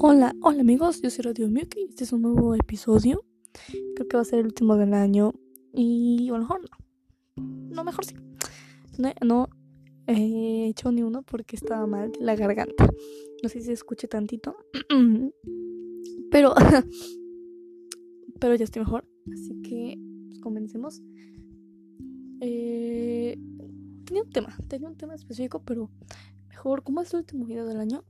[0.00, 3.24] Hola, hola amigos, yo soy Radio Miyuki, este es un nuevo episodio.
[3.96, 5.32] Creo que va a ser el último del año
[5.74, 7.44] y a lo mejor no.
[7.74, 8.14] No, mejor sí.
[8.96, 9.48] No, no
[10.06, 12.88] he hecho ni uno porque estaba mal la garganta.
[13.42, 14.56] No sé si se escuche tantito.
[16.30, 16.54] Pero
[18.40, 21.02] pero ya estoy mejor, así que pues, comencemos.
[22.40, 23.36] Eh,
[24.04, 25.90] tenía un tema, tenía un tema específico, pero
[26.48, 28.04] mejor, como es el último video del año,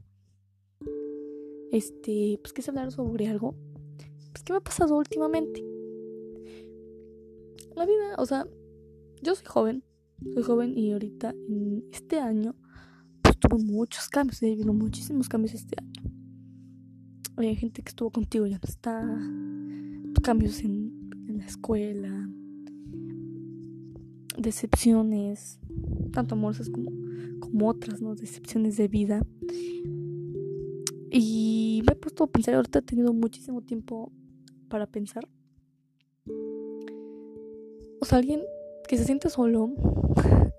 [1.72, 3.54] este, pues quise hablar sobre algo,
[4.32, 5.64] pues que me ha pasado últimamente.
[7.76, 8.46] La vida, o sea,
[9.22, 9.84] yo soy joven,
[10.34, 12.56] soy joven y ahorita en este año
[13.22, 16.10] pues tuve muchos cambios, he vivido muchísimos cambios este año.
[17.36, 19.00] Hay gente que estuvo contigo ya no está,
[20.22, 22.28] cambios en, en la escuela,
[24.36, 25.58] decepciones,
[26.12, 26.90] tanto amorosas como,
[27.40, 28.14] como otras, ¿no?
[28.14, 29.26] Decepciones de vida.
[31.10, 34.12] Y me he puesto a pensar, ahorita he tenido muchísimo tiempo
[34.68, 35.28] para pensar.
[38.00, 38.42] O sea, alguien
[38.86, 39.72] que se siente solo,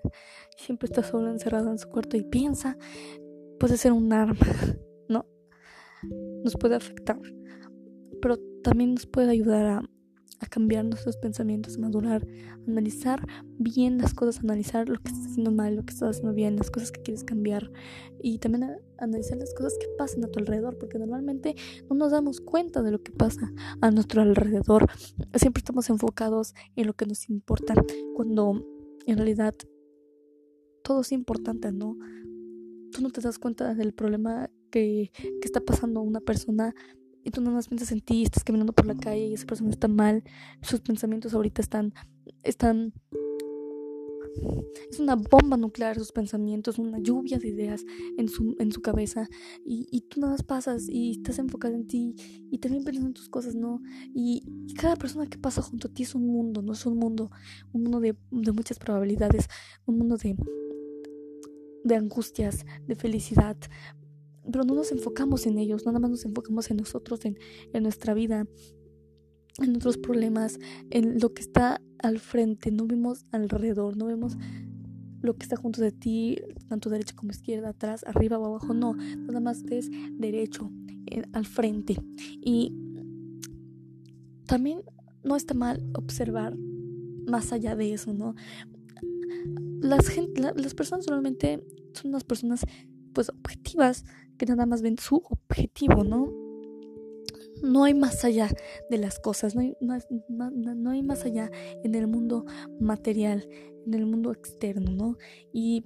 [0.58, 2.78] siempre está solo, encerrado en su cuarto y piensa,
[3.60, 4.38] puede ser un arma,
[5.10, 5.26] ¿no?
[6.44, 7.20] Nos puede afectar.
[8.22, 9.90] Pero también nos puede ayudar a,
[10.40, 13.26] a cambiar nuestros pensamientos, a madurar, a analizar
[13.58, 16.72] bien las cosas, analizar lo que estás haciendo mal, lo que estás haciendo bien, las
[16.72, 17.72] cosas que quieres cambiar
[18.22, 21.56] y también a analizar las cosas que pasan a tu alrededor, porque normalmente
[21.90, 23.52] no nos damos cuenta de lo que pasa
[23.82, 24.88] a nuestro alrededor.
[25.36, 27.74] Siempre estamos enfocados en lo que nos importa,
[28.16, 28.66] cuando
[29.06, 29.56] en realidad
[30.84, 31.98] todo es importante, ¿no?
[32.92, 36.74] Tú no te das cuenta del problema que, que está pasando una persona
[37.30, 39.70] y tú nada más piensas en ti, estás caminando por la calle y esa persona
[39.70, 40.24] está mal,
[40.62, 41.94] sus pensamientos ahorita están,
[42.44, 42.94] están,
[44.90, 47.86] es una bomba nuclear sus pensamientos, una lluvia de ideas
[48.18, 49.28] en su, en su cabeza
[49.64, 52.16] y, y tú nada más pasas y estás enfocado en ti
[52.52, 53.82] y también pensando en tus cosas, ¿no?
[54.14, 56.98] Y, y, cada persona que pasa junto a ti es un mundo, no es un
[56.98, 57.32] mundo,
[57.74, 59.48] un mundo de, de muchas probabilidades,
[59.86, 60.36] un mundo de
[61.84, 63.58] de angustias, de felicidad,
[64.52, 67.38] pero no nos enfocamos en ellos, nada más nos enfocamos en nosotros, en,
[67.74, 68.48] en nuestra vida,
[69.60, 74.38] en nuestros problemas, en lo que está al frente, no vemos alrededor, no vemos
[75.22, 76.38] lo que está junto de ti,
[76.68, 80.72] tanto derecha como izquierda, atrás, arriba o abajo, no, nada más ves derecho,
[81.34, 81.98] al frente.
[82.42, 82.74] Y
[84.46, 84.82] también
[85.24, 86.56] no está mal observar
[87.28, 88.36] más allá de eso, ¿no?
[89.82, 92.66] Las, gente, la, las personas solamente son unas personas
[93.20, 94.06] pues objetivas
[94.38, 96.34] que nada más ven su objetivo, ¿no?
[97.62, 98.48] No hay más allá
[98.90, 99.98] de las cosas, no hay, no,
[100.30, 101.52] no, no hay más allá
[101.84, 102.46] en el mundo
[102.80, 103.46] material,
[103.86, 105.18] en el mundo externo, ¿no?
[105.52, 105.84] Y,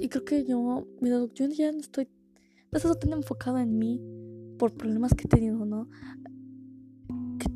[0.00, 2.08] y creo que yo, mira, yo ya no estoy,
[2.72, 4.00] no estoy tan enfocada en mí
[4.58, 5.86] por problemas que he tenido, ¿no?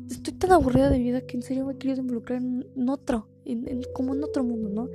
[0.07, 3.67] Estoy tan aburrida de vida que en serio me he querido involucrar en otro, en,
[3.67, 4.87] en, como en otro mundo, ¿no?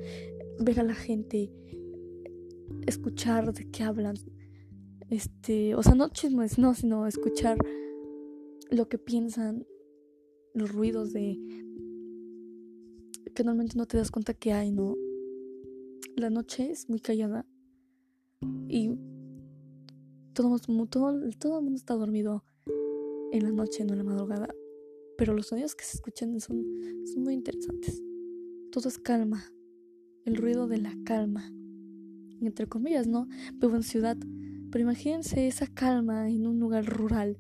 [0.60, 1.50] Ver a la gente,
[2.86, 4.16] escuchar de qué hablan.
[5.10, 7.58] Este, o sea, no chismes, no, sino escuchar
[8.70, 9.66] lo que piensan,
[10.54, 11.38] los ruidos de
[13.34, 14.96] que normalmente no te das cuenta que hay, ¿no?
[16.16, 17.46] La noche es muy callada
[18.68, 18.90] y
[20.32, 20.86] todo, todo,
[21.38, 22.44] todo el mundo está dormido
[23.32, 24.48] en la noche, no en la madrugada.
[25.16, 26.64] Pero los sonidos que se escuchan son,
[27.06, 28.02] son muy interesantes.
[28.70, 29.44] Todo es calma,
[30.24, 31.52] el ruido de la calma
[32.46, 33.28] entre comillas, ¿no?
[33.54, 34.16] Vivo en ciudad.
[34.70, 37.38] Pero imagínense esa calma en un lugar rural.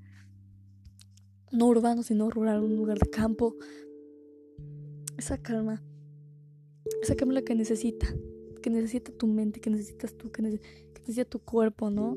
[1.50, 3.56] No urbano, sino rural, un lugar de campo.
[5.16, 5.82] Esa calma.
[7.02, 8.06] Esa calma la que necesita.
[8.62, 10.60] Que necesita tu mente, que necesitas tú, que, neces
[11.00, 12.16] necesita tu cuerpo, ¿no?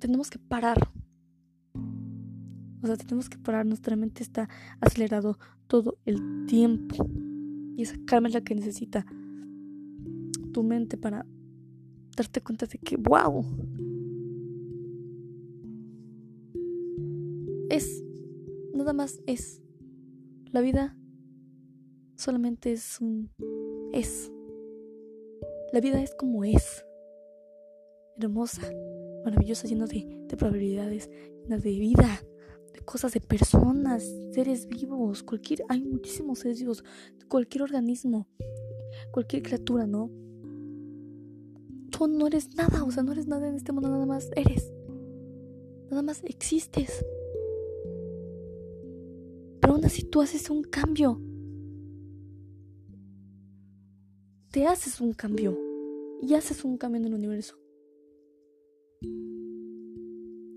[0.00, 0.90] Tenemos que parar.
[2.82, 3.64] O sea, tenemos que parar.
[3.64, 4.48] Nuestra mente está
[4.80, 5.38] acelerado
[5.68, 7.06] todo el tiempo.
[7.76, 9.06] Y esa calma es la que necesita
[10.52, 11.26] tu mente para
[12.16, 13.44] darte cuenta de que, wow,
[17.70, 18.04] es,
[18.74, 19.62] nada más es.
[20.50, 20.96] La vida
[22.16, 23.30] solamente es un
[23.92, 24.30] es.
[25.72, 26.84] La vida es como es.
[28.18, 28.70] Hermosa,
[29.24, 31.10] maravillosa, llena de, de probabilidades,
[31.42, 32.22] llena de vida,
[32.72, 36.84] de cosas, de personas, seres vivos, cualquier, hay muchísimos seres vivos,
[37.28, 38.28] cualquier organismo,
[39.10, 40.10] cualquier criatura, ¿no?
[42.08, 44.72] No eres nada, o sea, no eres nada en este mundo, nada más eres.
[45.90, 47.04] Nada más existes.
[49.60, 51.20] Pero aún así tú haces un cambio.
[54.50, 55.58] Te haces un cambio.
[56.20, 57.56] Y haces un cambio en el universo.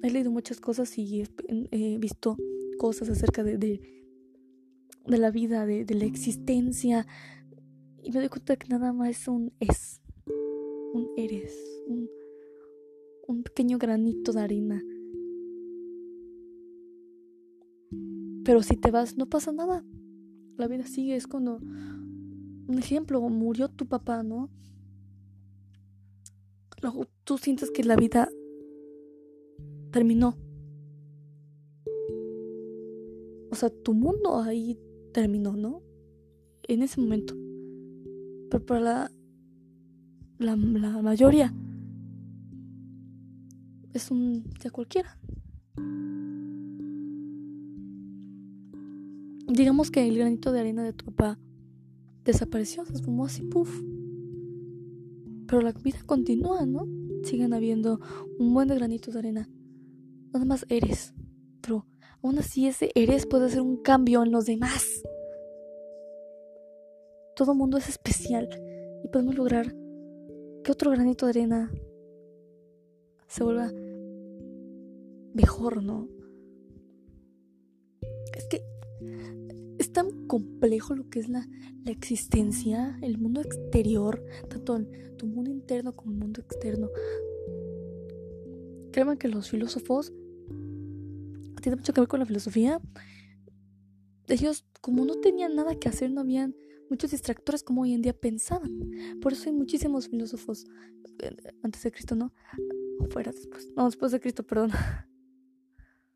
[0.04, 1.24] He leído muchas cosas y
[1.72, 2.38] he, visto
[2.78, 3.80] cosas acerca de, de,
[5.06, 7.08] la vida, de, de, la existencia.
[8.04, 10.02] Y me doy cuenta que nada más es un es,
[10.96, 11.54] un eres,
[11.88, 12.10] un,
[13.28, 14.82] un pequeño granito de arena.
[18.46, 19.84] Pero si te vas, no pasa nada.
[20.58, 21.16] La vida sigue.
[21.16, 24.50] Es cuando, un ejemplo, murió tu papá, ¿no?
[26.82, 28.30] Luego tú sientes que la vida
[29.92, 30.38] terminó.
[33.52, 34.80] O sea, tu mundo ahí
[35.12, 35.82] terminó, ¿no?
[36.64, 37.36] En ese momento.
[38.50, 39.12] Pero para la,
[40.38, 41.54] la, mayoría
[43.94, 45.18] es un día cualquiera.
[49.48, 51.40] Digamos que el granito de arena de tu papá
[52.26, 53.82] desapareció, se esfumó así, puff.
[55.48, 56.88] Pero la vida continúa, ¿no?
[57.24, 58.02] Siguen habiendo
[58.40, 59.50] un buen de granitos de arena
[60.34, 61.14] nada más eres.
[61.62, 61.86] Pero
[62.22, 65.04] aún así ese eres puede hacer un cambio en los demás.
[67.36, 68.50] Todo mundo es especial
[69.04, 69.85] y podemos lograr
[70.66, 71.72] que otro granito de arena
[73.28, 73.72] se vuelva
[75.36, 76.10] mejor, ¿no?
[78.36, 78.64] Es que
[79.78, 81.48] es tan complejo lo que es la,
[81.84, 84.82] la existencia, el mundo exterior, tanto
[85.18, 86.90] tu mundo interno como el mundo externo.
[88.92, 90.14] Créanme que los filósofos
[91.62, 92.82] tiene mucho que ver con la filosofía.
[94.28, 96.56] Ellos, como no tenían nada que hacer, no habían
[96.90, 98.92] muchos distractores como hoy en día pensaban.
[99.22, 100.66] Por eso hay muchísimos filósofos
[101.20, 102.34] eh, antes de Cristo, ¿no?
[103.00, 103.70] O fuera después.
[103.76, 104.72] No, después de Cristo, perdón.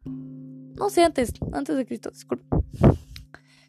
[0.05, 2.63] No sé, antes, antes de Cristo, disculpa.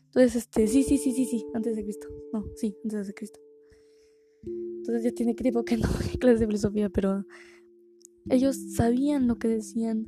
[0.07, 2.09] Entonces, este, sí, sí, sí, sí, sí, antes de Cristo.
[2.33, 3.41] No, sí, antes de Cristo.
[4.45, 5.89] Entonces ya tiene tiempo que no
[6.21, 7.25] clases de filosofía, pero
[8.29, 10.07] ellos sabían lo que decían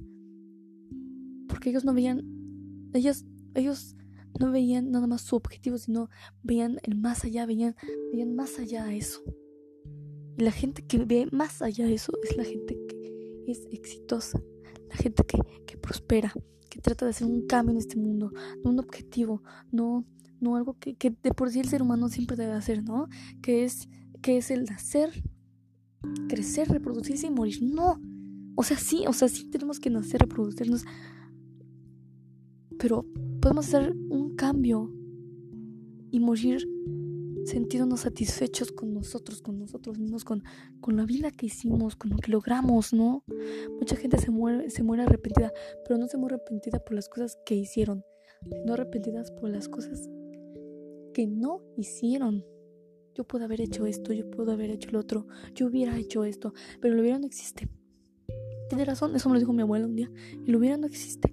[1.52, 2.24] porque ellos no veían,
[2.94, 3.94] ellos, ellos
[4.38, 6.08] no veían nada más su objetivo, sino
[6.42, 7.76] veían el más allá, veían,
[8.10, 9.22] veían más allá de eso.
[10.36, 14.42] Y la gente que ve más allá de eso es la gente que es exitosa,
[14.88, 16.32] la gente que, que prospera,
[16.70, 18.32] que trata de hacer un cambio en este mundo,
[18.64, 20.06] no un objetivo, no,
[20.40, 23.08] no algo que, que de por sí el ser humano siempre debe hacer, ¿no?
[23.42, 23.88] Que es,
[24.22, 25.22] que es el nacer,
[26.28, 27.62] crecer, reproducirse y morir.
[27.62, 28.00] No.
[28.54, 30.84] O sea, sí, o sea, sí tenemos que nacer, reproducirnos,
[32.78, 33.06] pero
[33.40, 34.90] podemos hacer un cambio
[36.10, 36.68] y morir
[37.44, 40.42] sentirnos satisfechos con nosotros, con nosotros mismos, con,
[40.80, 43.22] con la vida que hicimos, con lo que logramos, ¿no?
[43.78, 45.52] Mucha gente se muere, se muere arrepentida,
[45.84, 48.02] pero no se muere arrepentida por las cosas que hicieron,
[48.50, 50.10] sino arrepentidas por las cosas
[51.14, 52.44] que no hicieron.
[53.14, 56.52] Yo puedo haber hecho esto, yo puedo haber hecho lo otro, yo hubiera hecho esto,
[56.80, 57.68] pero lo hubiera no existe.
[58.68, 60.10] Tiene razón, eso me lo dijo mi abuela un día,
[60.46, 61.32] lo hubiera no existe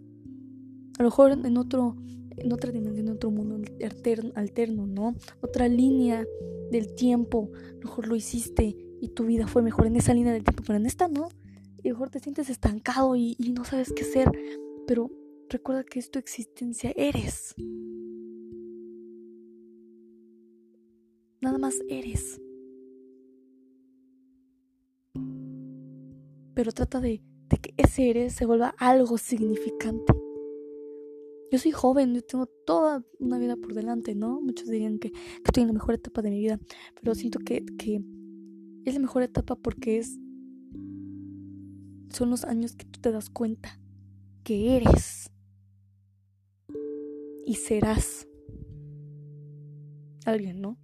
[0.99, 1.95] a lo mejor en otro,
[2.39, 5.15] en otra dimensión, en otro mundo alterno, alterno, ¿no?
[5.41, 6.25] Otra línea
[6.71, 7.51] del tiempo,
[7.83, 10.85] mejor lo hiciste y tu vida fue mejor en esa línea del tiempo, pero en
[10.85, 11.29] esta no.
[11.81, 14.29] Y mejor te sientes estancado y, no sabes qué hacer,
[14.85, 15.09] pero
[15.49, 17.55] recuerda que es tu existencia, eres.
[21.41, 22.41] Nada más eres.
[26.53, 27.21] Pero trata de
[27.61, 30.13] que ese eres se vuelva algo significante.
[31.51, 34.39] Yo soy joven, yo tengo toda una vida por delante, ¿no?
[34.39, 35.11] Muchos dirían que,
[35.43, 36.59] estoy en la mejor etapa de mi vida,
[36.95, 38.03] pero siento que, que
[38.85, 40.19] es la mejor etapa porque es
[42.11, 43.79] son los años que tú te das cuenta
[44.43, 45.31] que eres
[47.45, 48.27] y serás
[50.25, 50.77] alguien, ¿no?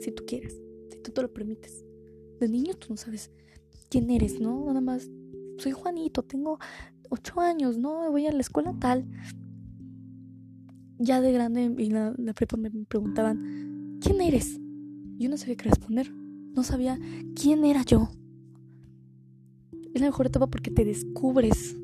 [0.00, 1.84] Si tú quieres, si tú te lo permites.
[2.40, 3.30] De niño tú no sabes
[3.88, 4.64] quién eres, ¿no?
[4.66, 5.10] Nada más
[5.58, 6.58] soy Juanito, tengo
[7.10, 8.10] ocho años, ¿no?
[8.10, 9.06] Voy a la escuela tal
[10.98, 14.60] ya de grande en la, prepa me preguntaban, ¿quién eres?
[15.18, 16.12] Yo no sabía qué responder.
[16.12, 16.98] No sabía
[17.34, 18.10] quién era yo.
[19.92, 21.76] Es la mejor etapa porque te descubres,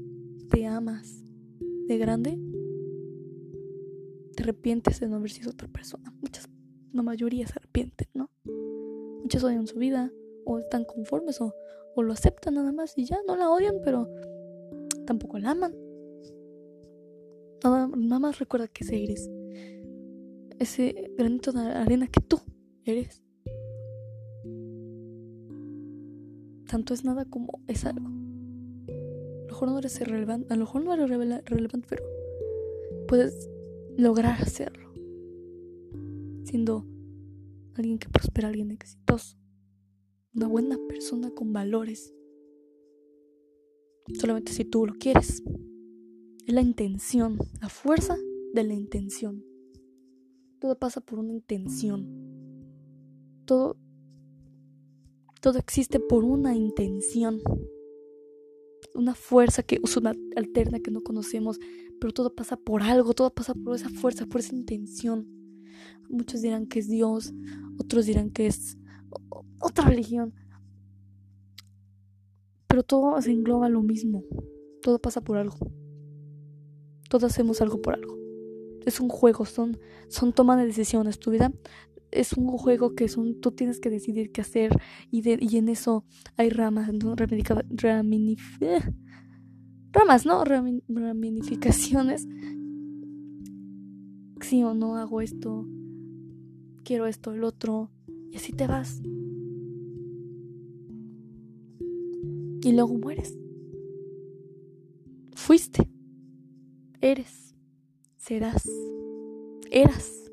[0.51, 1.23] te amas.
[1.89, 2.39] De grande,
[4.37, 6.15] te arrepientes de no haber sido otra persona.
[6.21, 6.49] Muchas,
[6.93, 8.31] la mayoría se arrepienten, ¿no?
[9.23, 10.13] Muchos odian su vida,
[10.45, 11.53] o están conformes, o,
[11.97, 14.09] o lo aceptan nada más y ya no la odian, pero
[15.05, 15.75] tampoco la aman.
[17.63, 19.31] Nada, más recuerda que ese eres.
[20.59, 22.41] Ese granito de arena que tú
[22.85, 23.23] eres.
[26.67, 28.07] Tanto es nada como es algo.
[28.07, 31.11] A lo mejor no eres relevante, a lo mejor no eres
[31.45, 32.05] relevante, pero
[33.09, 33.51] puedes
[33.97, 34.93] lograr hacerlo.
[36.45, 36.87] Siendo
[37.75, 39.37] alguien que prospera, alguien exitoso.
[40.35, 42.15] Una buena persona con valores.
[44.19, 45.43] Solamente si tú lo quieres.
[46.51, 48.17] Es la intención, la fuerza
[48.55, 49.45] de la intención.
[50.59, 52.09] Todo pasa por una intención.
[53.45, 53.77] Todo,
[55.41, 57.41] todo existe por una intención.
[58.97, 61.61] Una fuerza que es una alterna que no conocemos,
[62.01, 65.29] pero todo pasa por algo, todo pasa por esa fuerza, por esa intención.
[66.09, 67.33] Muchos dirán que es Dios,
[67.79, 68.77] otros dirán que es
[69.61, 70.35] otra religión.
[72.67, 74.25] Pero todo se engloba lo mismo.
[74.83, 75.80] Todo pasa por algo.
[77.11, 78.17] Todos hacemos algo por algo.
[78.87, 81.19] Es un juego, son, son toma de decisiones.
[81.19, 81.53] Tu vida
[82.13, 85.69] es un juego que son, tú tienes que decidir qué hacer y, de, y en
[85.69, 86.05] eso
[86.37, 87.17] hay ramas, ¿no?
[89.93, 90.45] ramas, ¿no?
[90.45, 92.29] Ramificaciones.
[94.41, 95.67] Sí o no hago esto,
[96.85, 97.91] quiero esto, el otro,
[98.31, 99.03] y así te vas.
[102.63, 103.37] Y luego mueres.
[105.35, 105.89] Fuiste.
[107.03, 107.55] Eres.
[108.19, 108.69] Serás.
[109.71, 110.31] Eras.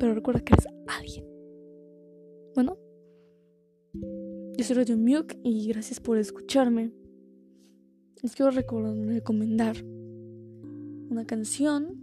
[0.00, 1.24] Pero recuerda que eres alguien.
[2.56, 2.76] Bueno.
[4.56, 4.96] Yo soy Radio
[5.44, 6.90] y gracias por escucharme.
[8.22, 11.94] Les quiero recomendar una canción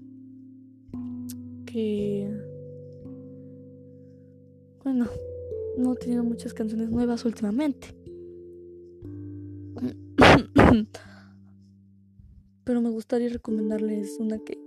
[1.66, 2.30] que...
[4.86, 5.08] Bueno,
[5.78, 8.01] no he tenido muchas canciones nuevas últimamente.
[12.64, 14.58] Pero me gustaría recomendarles una que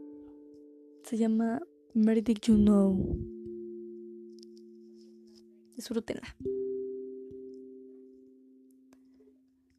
[1.04, 1.62] se llama
[1.94, 3.18] Meredith You Know.
[5.76, 6.36] Disfrútenla.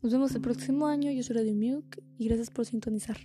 [0.01, 1.11] Nos vemos el próximo año.
[1.11, 3.17] Yo soy Radio Muke y gracias por sintonizar.